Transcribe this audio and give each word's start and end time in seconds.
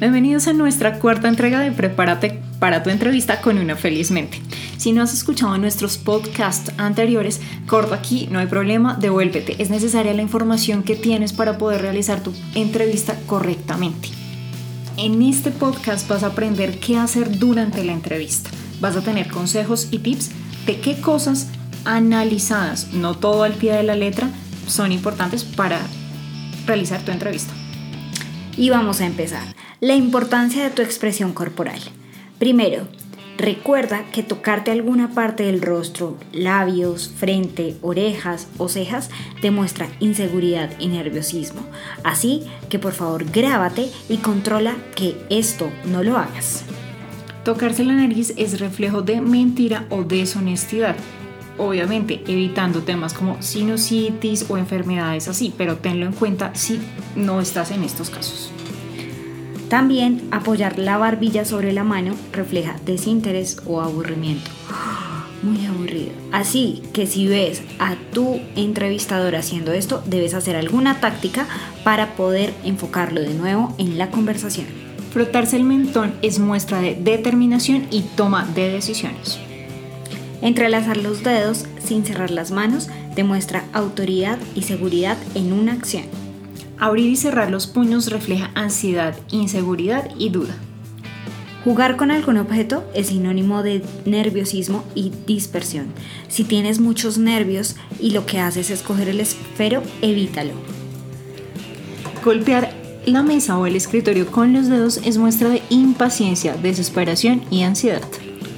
Bienvenidos 0.00 0.46
a 0.46 0.52
nuestra 0.52 1.00
cuarta 1.00 1.26
entrega 1.26 1.58
de 1.58 1.72
Prepárate 1.72 2.40
para 2.60 2.84
tu 2.84 2.90
entrevista 2.90 3.40
con 3.40 3.58
una 3.58 3.74
feliz 3.74 4.12
mente. 4.12 4.40
Si 4.76 4.92
no 4.92 5.02
has 5.02 5.12
escuchado 5.12 5.58
nuestros 5.58 5.98
podcasts 5.98 6.70
anteriores, 6.78 7.40
corta 7.66 7.96
aquí, 7.96 8.28
no 8.30 8.38
hay 8.38 8.46
problema, 8.46 8.94
devuélvete. 8.94 9.60
Es 9.60 9.70
necesaria 9.70 10.14
la 10.14 10.22
información 10.22 10.84
que 10.84 10.94
tienes 10.94 11.32
para 11.32 11.58
poder 11.58 11.82
realizar 11.82 12.22
tu 12.22 12.32
entrevista 12.54 13.18
correctamente. 13.26 14.10
En 14.96 15.20
este 15.20 15.50
podcast 15.50 16.06
vas 16.08 16.22
a 16.22 16.28
aprender 16.28 16.78
qué 16.78 16.96
hacer 16.96 17.36
durante 17.36 17.82
la 17.82 17.90
entrevista. 17.90 18.50
Vas 18.80 18.94
a 18.94 19.02
tener 19.02 19.28
consejos 19.28 19.88
y 19.90 19.98
tips 19.98 20.30
de 20.64 20.78
qué 20.78 21.00
cosas 21.00 21.48
analizadas, 21.84 22.92
no 22.92 23.16
todo 23.16 23.42
al 23.42 23.54
pie 23.54 23.72
de 23.72 23.82
la 23.82 23.96
letra, 23.96 24.30
son 24.68 24.92
importantes 24.92 25.42
para 25.42 25.80
realizar 26.68 27.00
tu 27.02 27.10
entrevista. 27.10 27.52
Y 28.58 28.70
vamos 28.70 29.00
a 29.00 29.06
empezar. 29.06 29.54
La 29.80 29.94
importancia 29.94 30.64
de 30.64 30.70
tu 30.70 30.82
expresión 30.82 31.32
corporal. 31.32 31.78
Primero, 32.40 32.88
recuerda 33.36 34.02
que 34.10 34.24
tocarte 34.24 34.72
alguna 34.72 35.12
parte 35.12 35.44
del 35.44 35.62
rostro, 35.62 36.16
labios, 36.32 37.08
frente, 37.16 37.76
orejas 37.82 38.48
o 38.58 38.68
cejas 38.68 39.10
demuestra 39.40 39.86
inseguridad 40.00 40.70
y 40.80 40.88
nerviosismo. 40.88 41.60
Así 42.02 42.48
que 42.68 42.80
por 42.80 42.94
favor 42.94 43.30
grábate 43.30 43.92
y 44.08 44.16
controla 44.16 44.74
que 44.96 45.16
esto 45.30 45.70
no 45.84 46.02
lo 46.02 46.18
hagas. 46.18 46.64
Tocarse 47.44 47.84
la 47.84 47.94
nariz 47.94 48.34
es 48.36 48.58
reflejo 48.58 49.02
de 49.02 49.20
mentira 49.20 49.86
o 49.88 50.02
deshonestidad. 50.02 50.96
Obviamente 51.58 52.22
evitando 52.26 52.82
temas 52.82 53.12
como 53.14 53.42
sinusitis 53.42 54.46
o 54.48 54.56
enfermedades 54.56 55.28
así, 55.28 55.52
pero 55.56 55.76
tenlo 55.76 56.06
en 56.06 56.12
cuenta 56.12 56.54
si 56.54 56.80
no 57.16 57.40
estás 57.40 57.72
en 57.72 57.82
estos 57.82 58.10
casos. 58.10 58.52
También 59.68 60.22
apoyar 60.30 60.78
la 60.78 60.96
barbilla 60.96 61.44
sobre 61.44 61.72
la 61.72 61.84
mano 61.84 62.14
refleja 62.32 62.76
desinterés 62.86 63.60
o 63.66 63.82
aburrimiento. 63.82 64.50
Muy 65.42 65.66
aburrido. 65.66 66.10
Así 66.32 66.82
que 66.92 67.06
si 67.06 67.26
ves 67.26 67.62
a 67.78 67.96
tu 68.12 68.40
entrevistador 68.56 69.36
haciendo 69.36 69.72
esto, 69.72 70.02
debes 70.06 70.34
hacer 70.34 70.56
alguna 70.56 71.00
táctica 71.00 71.46
para 71.84 72.16
poder 72.16 72.54
enfocarlo 72.64 73.20
de 73.20 73.34
nuevo 73.34 73.74
en 73.78 73.98
la 73.98 74.10
conversación. 74.10 74.66
Frotarse 75.12 75.56
el 75.56 75.64
mentón 75.64 76.14
es 76.22 76.38
muestra 76.38 76.80
de 76.80 76.94
determinación 76.94 77.86
y 77.90 78.02
toma 78.16 78.46
de 78.46 78.70
decisiones. 78.70 79.38
Entrelazar 80.40 80.96
los 80.96 81.24
dedos 81.24 81.66
sin 81.84 82.04
cerrar 82.04 82.30
las 82.30 82.50
manos 82.50 82.88
demuestra 83.16 83.64
autoridad 83.72 84.38
y 84.54 84.62
seguridad 84.62 85.18
en 85.34 85.52
una 85.52 85.72
acción. 85.72 86.04
Abrir 86.78 87.10
y 87.10 87.16
cerrar 87.16 87.50
los 87.50 87.66
puños 87.66 88.10
refleja 88.10 88.52
ansiedad, 88.54 89.16
inseguridad 89.30 90.08
y 90.16 90.28
duda. 90.28 90.54
Jugar 91.64 91.96
con 91.96 92.12
algún 92.12 92.38
objeto 92.38 92.88
es 92.94 93.08
sinónimo 93.08 93.64
de 93.64 93.82
nerviosismo 94.04 94.84
y 94.94 95.10
dispersión. 95.26 95.88
Si 96.28 96.44
tienes 96.44 96.78
muchos 96.78 97.18
nervios 97.18 97.74
y 97.98 98.10
lo 98.10 98.26
que 98.26 98.38
haces 98.38 98.70
es 98.70 98.82
coger 98.82 99.08
el 99.08 99.20
esfero, 99.20 99.82
evítalo. 100.00 100.52
Golpear 102.24 102.72
la 103.06 103.22
mesa 103.22 103.58
o 103.58 103.66
el 103.66 103.74
escritorio 103.74 104.30
con 104.30 104.52
los 104.52 104.68
dedos 104.68 105.00
es 105.04 105.18
muestra 105.18 105.48
de 105.48 105.62
impaciencia, 105.68 106.56
desesperación 106.56 107.42
y 107.50 107.62
ansiedad. 107.62 108.02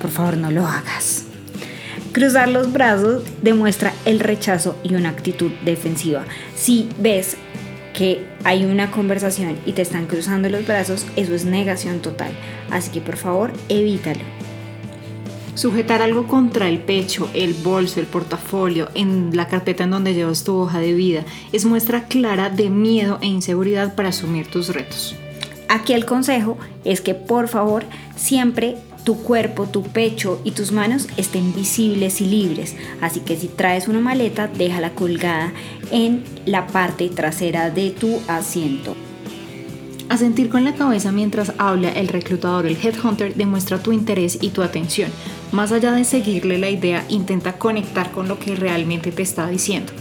Por 0.00 0.10
favor, 0.10 0.36
no 0.36 0.50
lo 0.50 0.66
hagas. 0.66 1.29
Cruzar 2.12 2.48
los 2.48 2.72
brazos 2.72 3.22
demuestra 3.40 3.92
el 4.04 4.18
rechazo 4.18 4.74
y 4.82 4.96
una 4.96 5.10
actitud 5.10 5.52
defensiva. 5.64 6.24
Si 6.56 6.88
ves 6.98 7.36
que 7.94 8.26
hay 8.42 8.64
una 8.64 8.90
conversación 8.90 9.56
y 9.64 9.72
te 9.72 9.82
están 9.82 10.06
cruzando 10.06 10.48
los 10.48 10.66
brazos, 10.66 11.06
eso 11.14 11.36
es 11.36 11.44
negación 11.44 12.00
total. 12.00 12.32
Así 12.68 12.90
que 12.90 13.00
por 13.00 13.16
favor, 13.16 13.52
evítalo. 13.68 14.22
Sujetar 15.54 16.02
algo 16.02 16.26
contra 16.26 16.68
el 16.68 16.80
pecho, 16.80 17.30
el 17.32 17.54
bolso, 17.54 18.00
el 18.00 18.06
portafolio, 18.06 18.88
en 18.94 19.36
la 19.36 19.46
carpeta 19.46 19.84
en 19.84 19.90
donde 19.90 20.14
llevas 20.14 20.42
tu 20.42 20.56
hoja 20.56 20.80
de 20.80 20.94
vida, 20.94 21.24
es 21.52 21.64
muestra 21.64 22.08
clara 22.08 22.50
de 22.50 22.70
miedo 22.70 23.18
e 23.20 23.26
inseguridad 23.26 23.94
para 23.94 24.08
asumir 24.08 24.48
tus 24.48 24.70
retos. 24.74 25.14
Aquí 25.68 25.92
el 25.92 26.06
consejo 26.06 26.58
es 26.84 27.00
que 27.00 27.14
por 27.14 27.46
favor 27.46 27.84
siempre 28.16 28.76
tu 29.04 29.22
cuerpo, 29.22 29.66
tu 29.66 29.82
pecho 29.82 30.40
y 30.44 30.52
tus 30.52 30.72
manos 30.72 31.08
estén 31.16 31.54
visibles 31.54 32.20
y 32.20 32.26
libres. 32.26 32.76
Así 33.00 33.20
que 33.20 33.36
si 33.36 33.48
traes 33.48 33.88
una 33.88 34.00
maleta, 34.00 34.48
déjala 34.48 34.90
colgada 34.94 35.52
en 35.90 36.24
la 36.46 36.66
parte 36.66 37.08
trasera 37.08 37.70
de 37.70 37.90
tu 37.90 38.20
asiento. 38.28 38.96
Asentir 40.08 40.48
con 40.48 40.64
la 40.64 40.74
cabeza 40.74 41.12
mientras 41.12 41.52
habla 41.58 41.90
el 41.90 42.08
reclutador, 42.08 42.66
el 42.66 42.76
headhunter, 42.76 43.34
demuestra 43.36 43.80
tu 43.80 43.92
interés 43.92 44.38
y 44.40 44.50
tu 44.50 44.62
atención. 44.62 45.10
Más 45.52 45.70
allá 45.70 45.92
de 45.92 46.04
seguirle 46.04 46.58
la 46.58 46.68
idea, 46.68 47.04
intenta 47.08 47.52
conectar 47.52 48.10
con 48.10 48.26
lo 48.26 48.38
que 48.38 48.56
realmente 48.56 49.12
te 49.12 49.22
está 49.22 49.48
diciendo. 49.48 49.92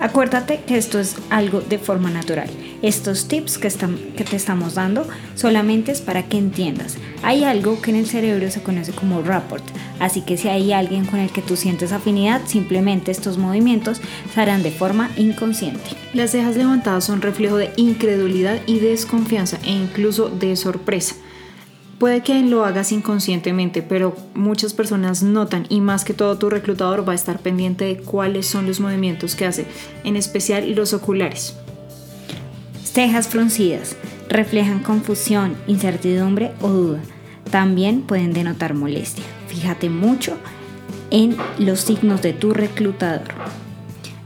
Acuérdate 0.00 0.60
que 0.66 0.76
esto 0.76 0.98
es 0.98 1.16
algo 1.30 1.62
de 1.62 1.78
forma 1.78 2.10
natural. 2.10 2.50
Estos 2.82 3.26
tips 3.26 3.58
que, 3.58 3.68
que, 4.16 4.24
te 4.24 4.36
estamos 4.36 4.74
dando 4.74 5.06
solamente 5.34 5.92
es 5.92 6.00
para 6.00 6.28
que 6.28 6.36
entiendas. 6.36 6.98
Hay 7.22 7.44
algo 7.44 7.80
que 7.80 7.90
en 7.90 7.96
el 7.96 8.06
cerebro 8.06 8.50
se 8.50 8.62
conoce 8.62 8.92
como 8.92 9.22
rapport, 9.22 9.64
así 9.98 10.20
que 10.20 10.36
si 10.36 10.48
hay 10.48 10.72
alguien 10.72 11.06
con 11.06 11.18
el 11.18 11.30
que 11.30 11.42
tú 11.42 11.56
sientes 11.56 11.92
afinidad, 11.92 12.42
simplemente 12.46 13.10
estos 13.10 13.38
movimientos 13.38 14.00
se 14.32 14.40
harán 14.40 14.62
de 14.62 14.70
forma 14.70 15.10
inconsciente. 15.16 15.84
Las 16.12 16.32
cejas 16.32 16.56
levantadas 16.56 17.04
son 17.04 17.22
reflejo 17.22 17.56
de 17.56 17.72
incredulidad 17.76 18.60
y 18.66 18.78
desconfianza 18.78 19.58
e 19.64 19.70
incluso 19.70 20.28
de 20.28 20.54
sorpresa. 20.56 21.14
Puede 21.98 22.22
que 22.22 22.38
lo 22.42 22.66
hagas 22.66 22.92
inconscientemente, 22.92 23.80
pero 23.80 24.14
muchas 24.34 24.74
personas 24.74 25.22
notan 25.22 25.64
y 25.70 25.80
más 25.80 26.04
que 26.04 26.12
todo 26.12 26.36
tu 26.36 26.50
reclutador 26.50 27.08
va 27.08 27.12
a 27.12 27.16
estar 27.16 27.38
pendiente 27.38 27.86
de 27.86 27.96
cuáles 27.96 28.46
son 28.46 28.66
los 28.66 28.80
movimientos 28.80 29.34
que 29.34 29.46
hace, 29.46 29.64
en 30.04 30.16
especial 30.16 30.70
los 30.74 30.92
oculares. 30.92 31.56
Cejas 32.96 33.28
fruncidas 33.28 33.94
reflejan 34.26 34.82
confusión, 34.82 35.54
incertidumbre 35.66 36.52
o 36.62 36.70
duda. 36.70 37.02
También 37.50 38.00
pueden 38.00 38.32
denotar 38.32 38.72
molestia. 38.72 39.22
Fíjate 39.48 39.90
mucho 39.90 40.38
en 41.10 41.36
los 41.58 41.80
signos 41.80 42.22
de 42.22 42.32
tu 42.32 42.54
reclutador. 42.54 43.34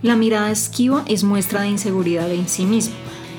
La 0.03 0.14
mirada 0.14 0.53
esquiva 0.53 1.03
es 1.09 1.25
muestra 1.25 1.62
de 1.62 1.70
inseguridad 1.70 2.30
en 2.30 2.47
sí 2.47 2.64
mismo. 2.64 2.94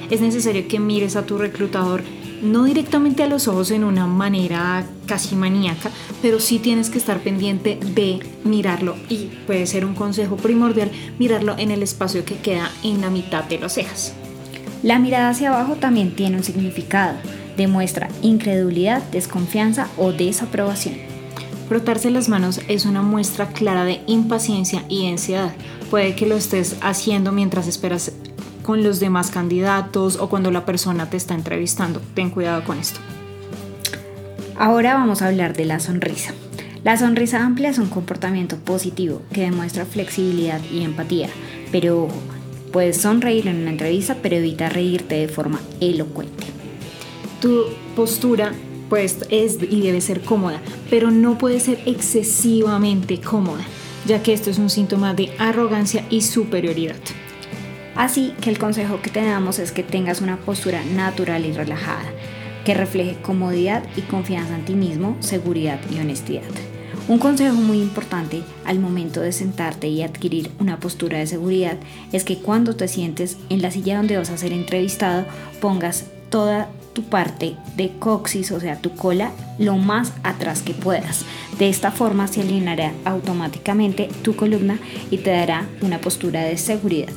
Es 0.10 0.20
necesario 0.20 0.68
que 0.68 0.82
mires 0.82 1.16
a 1.16 1.26
tu 1.26 1.38
reclutador 1.38 2.04
no 2.42 2.66
directamente 2.66 3.24
a 3.24 3.28
los 3.28 3.48
ojos 3.48 3.72
en 3.72 3.86
una 3.86 4.08
manera 4.08 4.86
casi 5.06 5.38
maníaca, 5.38 5.92
pero 6.22 6.42
sí 6.42 6.60
tienes 6.60 6.90
que 6.90 6.98
estar 6.98 7.22
pendiente 7.22 7.80
de 7.82 8.20
mirarlo 8.44 8.98
y 9.08 9.30
puede 9.48 9.66
ser 9.66 9.86
un 9.86 9.96
consejo 9.96 10.36
primordial 10.36 10.92
mirarlo 11.20 11.56
en 11.58 11.72
el 11.72 11.84
espacio 11.84 12.26
que 12.26 12.36
queda 12.36 12.70
en 12.84 13.00
la 13.00 13.10
mitad 13.10 13.46
de 13.46 13.60
las 13.60 13.76
cejas. 13.76 14.14
La 14.84 14.98
mirada 14.98 15.30
hacia 15.30 15.50
abajo 15.50 15.76
también 15.76 16.16
tiene 16.16 16.38
un 16.38 16.44
significado, 16.44 17.16
demuestra 17.56 18.10
incredulidad, 18.24 19.04
desconfianza 19.12 19.88
o 19.98 20.12
desaprobación. 20.12 20.96
Frotarse 21.70 22.10
las 22.10 22.30
manos 22.30 22.60
es 22.68 22.86
una 22.86 23.04
muestra 23.04 23.48
clara 23.48 23.86
de 23.86 24.02
impaciencia 24.08 24.84
y 24.90 25.08
ansiedad. 25.08 25.54
Puede 25.90 26.16
que 26.16 26.26
lo 26.26 26.36
estés 26.36 26.78
haciendo 26.82 27.32
mientras 27.32 27.68
esperas 27.68 28.12
con 28.64 28.84
los 28.84 29.00
demás 29.00 29.30
candidatos 29.30 30.18
o 30.18 30.30
cuando 30.30 30.50
la 30.50 30.66
persona 30.66 31.10
te 31.10 31.18
está 31.18 31.36
entrevistando. 31.36 32.02
Ten 32.16 32.32
cuidado 32.32 32.64
con 32.64 32.80
esto. 32.80 33.00
Ahora 34.58 34.96
vamos 34.96 35.22
a 35.22 35.28
hablar 35.28 35.56
de 35.56 35.66
la 35.66 35.80
sonrisa. 35.80 36.34
La 36.84 36.98
sonrisa 36.98 37.46
amplia 37.46 37.70
es 37.70 37.78
un 37.78 37.88
comportamiento 37.88 38.58
positivo 38.58 39.22
que 39.32 39.42
demuestra 39.42 39.86
flexibilidad 39.86 40.60
y 40.72 40.84
empatía, 40.84 41.30
pero 41.72 42.06
ojo, 42.06 42.41
puedes 42.72 42.98
sonreír 42.98 43.48
en 43.48 43.62
una 43.62 43.72
entrevista, 43.72 44.18
pero 44.22 44.38
evita 44.38 44.70
reírte 44.70 45.16
de 45.16 45.28
forma 45.28 45.62
elocuente. 45.80 46.46
Tu 47.42 47.66
postura 47.96 48.54
pues 48.90 49.20
es 49.30 49.58
y 49.62 49.82
debe 49.82 50.02
ser 50.02 50.22
cómoda, 50.22 50.62
pero 50.90 51.12
no 51.12 51.38
puede 51.38 51.60
ser 51.60 51.80
excesivamente 51.86 53.22
cómoda, 53.22 53.64
ya 54.06 54.22
que 54.22 54.34
esto 54.34 54.50
es 54.50 54.58
un 54.58 54.70
síntoma 54.70 55.14
de 55.14 55.32
arrogancia 55.38 56.06
y 56.10 56.22
superioridad. 56.22 56.98
Así 57.96 58.34
que 58.42 58.50
el 58.50 58.60
consejo 58.60 59.02
que 59.02 59.10
te 59.10 59.24
damos 59.24 59.60
es 59.60 59.72
que 59.72 59.84
tengas 59.84 60.22
una 60.22 60.38
postura 60.38 60.84
natural 60.84 61.46
y 61.46 61.54
relajada, 61.54 62.12
que 62.66 62.74
refleje 62.74 63.16
comodidad 63.22 63.84
y 63.96 64.02
confianza 64.02 64.56
en 64.56 64.66
ti 64.66 64.76
mismo, 64.76 65.16
seguridad 65.22 65.80
y 65.90 66.00
honestidad. 66.00 66.71
Un 67.08 67.20
consejo 67.20 67.56
muy 67.56 67.82
importante 67.82 68.44
al 68.66 68.80
momento 68.80 69.22
de 69.22 69.32
sentarte 69.32 69.88
y 69.88 70.02
adquirir 70.02 70.52
una 70.60 70.80
postura 70.80 71.18
de 71.20 71.28
seguridad 71.28 71.78
es 72.12 72.24
que 72.24 72.38
cuando 72.38 72.76
te 72.76 72.88
sientes 72.88 73.38
en 73.50 73.62
la 73.62 73.72
silla 73.72 73.98
donde 73.98 74.18
vas 74.18 74.30
a 74.30 74.38
ser 74.38 74.54
entrevistado 74.54 75.26
pongas 75.60 76.06
toda 76.30 76.70
tu 76.94 77.04
parte 77.04 77.56
de 77.78 77.92
coxis, 78.00 78.52
o 78.52 78.60
sea, 78.60 78.80
tu 78.80 78.96
cola, 78.96 79.32
lo 79.58 79.78
más 79.78 80.14
atrás 80.24 80.62
que 80.62 80.74
puedas. 80.74 81.26
De 81.58 81.70
esta 81.70 81.92
forma 81.92 82.28
se 82.28 82.42
alineará 82.42 82.94
automáticamente 83.06 84.10
tu 84.24 84.36
columna 84.36 84.80
y 85.10 85.18
te 85.18 85.32
dará 85.32 85.68
una 85.82 86.00
postura 86.00 86.42
de 86.42 86.58
seguridad. 86.58 87.14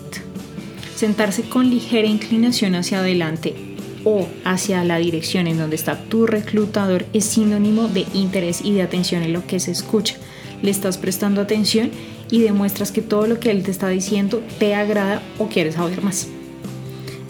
Sentarse 0.94 1.42
con 1.42 1.70
ligera 1.70 2.06
inclinación 2.06 2.76
hacia 2.76 3.00
adelante 3.00 3.73
o 4.04 4.26
hacia 4.44 4.84
la 4.84 4.98
dirección 4.98 5.46
en 5.46 5.58
donde 5.58 5.76
está 5.76 5.98
tu 6.04 6.26
reclutador 6.26 7.06
es 7.12 7.24
sinónimo 7.24 7.88
de 7.88 8.06
interés 8.14 8.60
y 8.62 8.72
de 8.72 8.82
atención 8.82 9.22
en 9.22 9.32
lo 9.32 9.46
que 9.46 9.60
se 9.60 9.70
escucha. 9.70 10.16
Le 10.62 10.70
estás 10.70 10.98
prestando 10.98 11.40
atención 11.40 11.90
y 12.30 12.40
demuestras 12.40 12.92
que 12.92 13.02
todo 13.02 13.26
lo 13.26 13.40
que 13.40 13.50
él 13.50 13.62
te 13.62 13.70
está 13.70 13.88
diciendo 13.88 14.42
te 14.58 14.74
agrada 14.74 15.22
o 15.38 15.48
quieres 15.48 15.74
saber 15.74 16.02
más. 16.02 16.28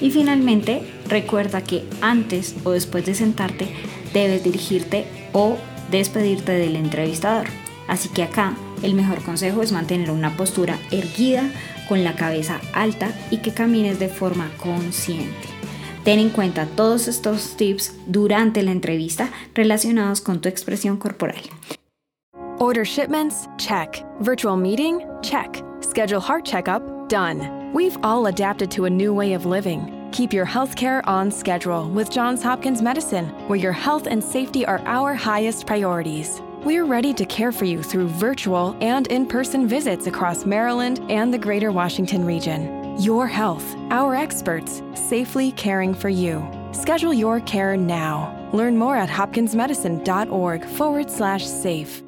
Y 0.01 0.11
finalmente, 0.11 0.83
recuerda 1.09 1.63
que 1.63 1.85
antes 2.01 2.55
o 2.65 2.73
después 2.73 3.07
de 3.07 3.15
sentarte 3.15 3.69
debes 4.13 4.45
dirigirte 4.45 5.05
o 5.33 5.57
despedirte 5.91 6.53
del 6.53 6.77
entrevistador. 6.77 7.47
Así 7.89 8.09
que 8.09 8.23
acá 8.23 8.57
el 8.83 8.95
mejor 8.95 9.23
consejo 9.23 9.63
es 9.63 9.73
mantener 9.73 10.11
una 10.11 10.37
postura 10.37 10.79
erguida, 10.91 11.51
con 11.89 12.05
la 12.05 12.15
cabeza 12.15 12.61
alta 12.73 13.13
y 13.31 13.39
que 13.39 13.53
camines 13.53 13.99
de 13.99 14.09
forma 14.09 14.51
consciente. 14.59 15.54
Ten 16.05 16.19
en 16.19 16.29
cuenta 16.29 16.67
todos 16.67 17.09
estos 17.09 17.57
tips 17.57 17.95
durante 18.07 18.63
la 18.63 18.73
entrevista 18.73 19.31
relacionados 19.55 20.21
con 20.21 20.39
tu 20.39 20.51
expresión 20.51 20.99
corporal. 20.99 21.41
Order 22.59 22.85
shipments? 22.85 23.49
Check. 23.57 24.05
Virtual 24.21 24.57
meeting? 24.57 25.01
Check. 25.23 25.63
Schedule 25.81 26.21
heart 26.21 26.45
checkup? 26.45 26.83
Done. 27.09 27.73
We've 27.73 27.97
all 28.03 28.27
adapted 28.27 28.71
to 28.73 28.85
a 28.85 28.91
new 28.91 29.15
way 29.15 29.33
of 29.33 29.47
living. 29.47 29.91
Keep 30.13 30.35
your 30.35 30.47
healthcare 30.47 31.01
on 31.07 31.31
schedule 31.31 31.89
with 31.89 32.11
Johns 32.11 32.43
Hopkins 32.43 32.83
Medicine, 32.83 33.27
where 33.49 33.59
your 33.59 33.73
health 33.73 34.07
and 34.07 34.23
safety 34.23 34.67
are 34.67 34.81
our 34.85 35.15
highest 35.15 35.67
priorities. 35.67 36.43
We're 36.65 36.85
ready 36.85 37.15
to 37.15 37.25
care 37.25 37.51
for 37.51 37.65
you 37.65 37.83
through 37.83 38.09
virtual 38.09 38.77
and 38.83 39.07
in 39.07 39.27
person 39.27 39.67
visits 39.67 40.07
across 40.07 40.45
Maryland 40.45 41.01
and 41.09 41.33
the 41.33 41.39
greater 41.39 41.73
Washington 41.73 42.27
region. 42.27 42.84
Your 42.99 43.27
health, 43.27 43.75
our 43.91 44.15
experts, 44.15 44.81
safely 44.95 45.51
caring 45.51 45.95
for 45.95 46.09
you. 46.09 46.47
Schedule 46.71 47.13
your 47.13 47.41
care 47.41 47.77
now. 47.77 48.49
Learn 48.53 48.79
more 48.79 48.97
at 48.97 49.09
hopkinsmedicine.org 49.09 50.65
forward 50.65 51.11
slash 51.11 51.45
safe. 51.45 52.05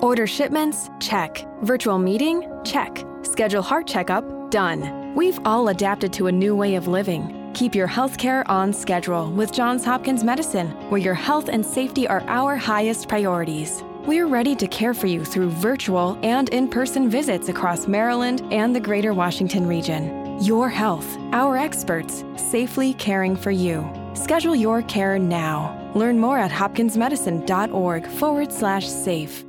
Order 0.00 0.26
shipments? 0.26 0.88
Check. 0.98 1.46
Virtual 1.60 1.98
meeting? 1.98 2.50
Check. 2.64 3.04
Schedule 3.20 3.60
heart 3.60 3.86
checkup? 3.86 4.50
Done. 4.50 5.14
We've 5.14 5.38
all 5.44 5.68
adapted 5.68 6.10
to 6.14 6.28
a 6.28 6.32
new 6.32 6.56
way 6.56 6.76
of 6.76 6.88
living. 6.88 7.50
Keep 7.52 7.74
your 7.74 7.88
healthcare 7.88 8.48
on 8.48 8.72
schedule 8.72 9.30
with 9.30 9.52
Johns 9.52 9.84
Hopkins 9.84 10.24
Medicine, 10.24 10.70
where 10.88 11.00
your 11.00 11.14
health 11.14 11.50
and 11.50 11.64
safety 11.64 12.08
are 12.08 12.22
our 12.28 12.56
highest 12.56 13.10
priorities. 13.10 13.84
We're 14.06 14.26
ready 14.26 14.54
to 14.56 14.66
care 14.66 14.92
for 14.92 15.06
you 15.06 15.24
through 15.24 15.48
virtual 15.48 16.18
and 16.22 16.50
in 16.50 16.68
person 16.68 17.08
visits 17.08 17.48
across 17.48 17.86
Maryland 17.86 18.42
and 18.52 18.76
the 18.76 18.80
greater 18.80 19.14
Washington 19.14 19.66
region. 19.66 20.42
Your 20.42 20.68
health, 20.68 21.06
our 21.32 21.56
experts, 21.56 22.22
safely 22.36 22.92
caring 22.94 23.34
for 23.34 23.50
you. 23.50 23.82
Schedule 24.12 24.56
your 24.56 24.82
care 24.82 25.18
now. 25.18 25.90
Learn 25.94 26.18
more 26.20 26.36
at 26.36 26.50
hopkinsmedicine.org 26.50 28.06
forward 28.06 28.52
slash 28.52 28.86
safe. 28.86 29.42